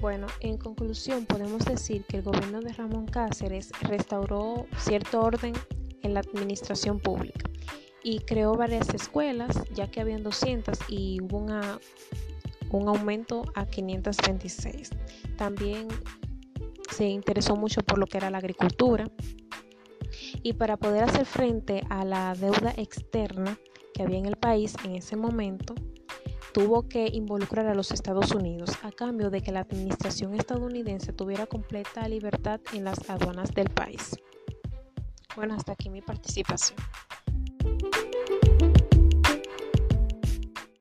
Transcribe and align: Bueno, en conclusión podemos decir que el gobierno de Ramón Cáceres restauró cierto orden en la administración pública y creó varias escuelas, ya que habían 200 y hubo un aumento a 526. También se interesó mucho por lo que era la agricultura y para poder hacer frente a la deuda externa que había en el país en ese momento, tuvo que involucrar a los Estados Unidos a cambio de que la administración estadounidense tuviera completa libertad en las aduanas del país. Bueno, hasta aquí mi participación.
Bueno, 0.00 0.28
en 0.40 0.58
conclusión 0.58 1.26
podemos 1.26 1.64
decir 1.64 2.04
que 2.04 2.18
el 2.18 2.22
gobierno 2.22 2.60
de 2.60 2.72
Ramón 2.72 3.06
Cáceres 3.06 3.72
restauró 3.82 4.66
cierto 4.78 5.20
orden 5.20 5.54
en 6.02 6.14
la 6.14 6.20
administración 6.20 7.00
pública 7.00 7.50
y 8.04 8.20
creó 8.20 8.54
varias 8.54 8.88
escuelas, 8.94 9.60
ya 9.74 9.90
que 9.90 10.00
habían 10.00 10.22
200 10.22 10.78
y 10.88 11.20
hubo 11.20 11.38
un 11.38 12.88
aumento 12.88 13.42
a 13.56 13.66
526. 13.66 14.90
También 15.36 15.88
se 16.90 17.06
interesó 17.06 17.56
mucho 17.56 17.82
por 17.82 17.98
lo 17.98 18.06
que 18.06 18.18
era 18.18 18.30
la 18.30 18.38
agricultura 18.38 19.10
y 20.44 20.52
para 20.52 20.76
poder 20.76 21.04
hacer 21.04 21.26
frente 21.26 21.82
a 21.90 22.04
la 22.04 22.34
deuda 22.34 22.72
externa 22.76 23.58
que 23.94 24.04
había 24.04 24.18
en 24.18 24.26
el 24.26 24.36
país 24.36 24.76
en 24.84 24.94
ese 24.94 25.16
momento, 25.16 25.74
tuvo 26.58 26.88
que 26.88 27.08
involucrar 27.12 27.68
a 27.68 27.74
los 27.76 27.92
Estados 27.92 28.32
Unidos 28.32 28.72
a 28.82 28.90
cambio 28.90 29.30
de 29.30 29.42
que 29.42 29.52
la 29.52 29.60
administración 29.60 30.34
estadounidense 30.34 31.12
tuviera 31.12 31.46
completa 31.46 32.08
libertad 32.08 32.60
en 32.72 32.82
las 32.82 33.08
aduanas 33.08 33.54
del 33.54 33.70
país. 33.70 34.16
Bueno, 35.36 35.54
hasta 35.54 35.74
aquí 35.74 35.88
mi 35.88 36.02
participación. 36.02 36.76